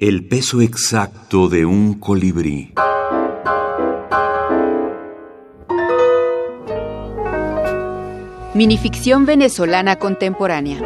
[0.00, 2.72] El peso exacto de un colibrí.
[8.54, 10.78] Minificción venezolana contemporánea.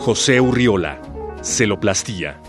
[0.00, 1.00] José Urriola,
[1.42, 2.42] Celoplastía.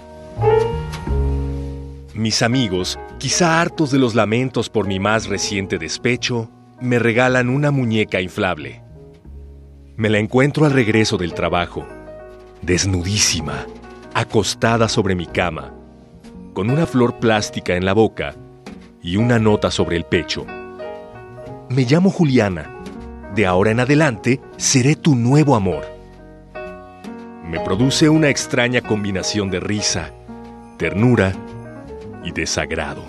[2.13, 6.49] Mis amigos, quizá hartos de los lamentos por mi más reciente despecho,
[6.81, 8.83] me regalan una muñeca inflable.
[9.95, 11.87] Me la encuentro al regreso del trabajo,
[12.61, 13.65] desnudísima,
[14.17, 15.71] acostada sobre mi cama,
[16.55, 18.33] con una flor plástica en la boca
[19.03, 20.43] y una nota sobre el pecho.
[21.69, 22.67] Me llamo Juliana.
[23.35, 25.85] De ahora en adelante seré tu nuevo amor.
[27.43, 30.11] Me produce una extraña combinación de risa,
[30.77, 31.33] ternura
[32.23, 33.03] y desagrado.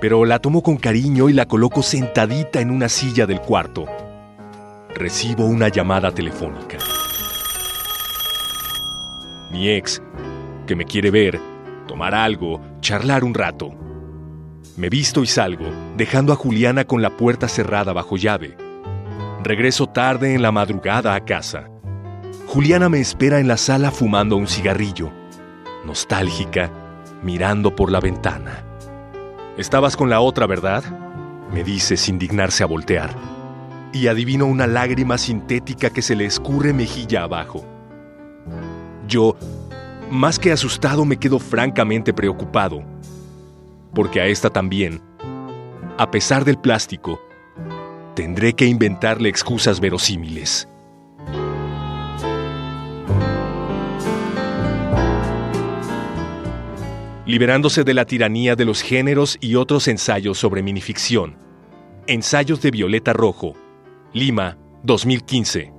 [0.00, 3.86] Pero la tomo con cariño y la coloco sentadita en una silla del cuarto.
[4.94, 6.78] Recibo una llamada telefónica.
[9.50, 10.02] Mi ex,
[10.66, 11.40] que me quiere ver,
[11.86, 13.70] tomar algo, charlar un rato.
[14.76, 18.56] Me visto y salgo, dejando a Juliana con la puerta cerrada bajo llave.
[19.42, 21.68] Regreso tarde en la madrugada a casa.
[22.46, 25.10] Juliana me espera en la sala fumando un cigarrillo,
[25.84, 26.70] nostálgica,
[27.22, 28.64] mirando por la ventana.
[29.56, 30.82] Estabas con la otra, ¿verdad?
[31.52, 33.14] Me dice sin dignarse a voltear.
[33.92, 37.64] Y adivino una lágrima sintética que se le escurre mejilla abajo.
[39.06, 39.36] Yo,
[40.10, 42.82] más que asustado, me quedo francamente preocupado
[43.94, 45.00] porque a esta también,
[45.96, 47.20] a pesar del plástico,
[48.14, 50.68] tendré que inventarle excusas verosímiles.
[57.26, 61.38] Liberándose de la tiranía de los géneros y otros ensayos sobre minificción.
[62.06, 63.54] Ensayos de Violeta Rojo.
[64.12, 65.73] Lima, 2015.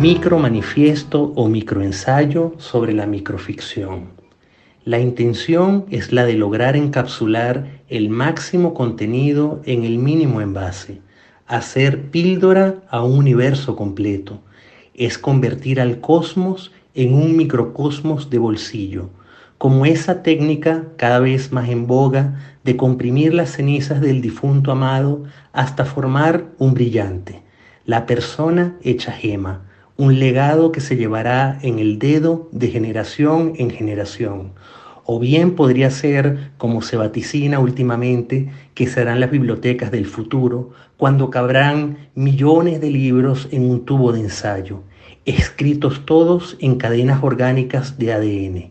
[0.00, 4.08] Micro manifiesto o microensayo sobre la microficción.
[4.86, 11.02] La intención es la de lograr encapsular el máximo contenido en el mínimo envase,
[11.46, 14.40] hacer píldora a un universo completo,
[14.94, 19.10] es convertir al cosmos en un microcosmos de bolsillo,
[19.58, 25.24] como esa técnica cada vez más en boga de comprimir las cenizas del difunto amado
[25.52, 27.42] hasta formar un brillante,
[27.84, 33.70] la persona hecha gema, un legado que se llevará en el dedo de generación en
[33.70, 34.52] generación.
[35.04, 41.30] O bien podría ser, como se vaticina últimamente, que serán las bibliotecas del futuro, cuando
[41.30, 44.82] cabrán millones de libros en un tubo de ensayo,
[45.24, 48.70] escritos todos en cadenas orgánicas de ADN.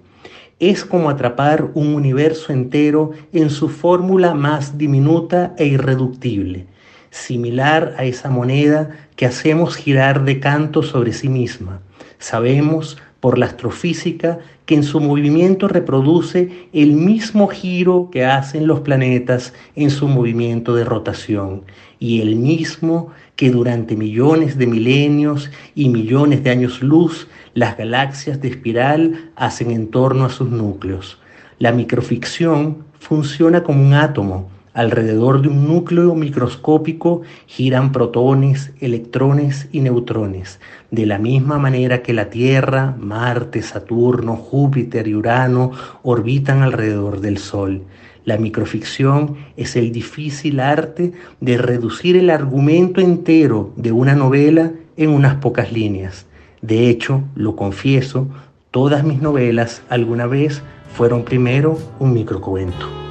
[0.59, 6.68] Es como atrapar un universo entero en su fórmula más diminuta e irreductible,
[7.12, 11.82] similar a esa moneda que hacemos girar de canto sobre sí misma.
[12.18, 18.80] Sabemos por la astrofísica que en su movimiento reproduce el mismo giro que hacen los
[18.80, 21.64] planetas en su movimiento de rotación
[22.00, 28.42] y el mismo que durante millones de milenios y millones de años luz las galaxias
[28.42, 31.20] de espiral hacen en torno a sus núcleos.
[31.60, 39.82] La microficción funciona como un átomo Alrededor de un núcleo microscópico giran protones, electrones y
[39.82, 40.62] neutrones,
[40.92, 45.72] de la misma manera que la Tierra, Marte, Saturno, Júpiter y Urano
[46.04, 47.84] orbitan alrededor del Sol.
[48.24, 51.12] La microficción es el difícil arte
[51.42, 56.28] de reducir el argumento entero de una novela en unas pocas líneas.
[56.62, 58.30] De hecho, lo confieso,
[58.70, 60.62] todas mis novelas alguna vez
[60.96, 63.11] fueron primero un microcuento.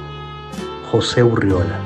[0.91, 1.79] José Urriola.